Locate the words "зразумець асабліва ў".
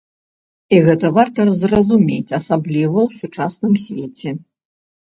1.65-3.09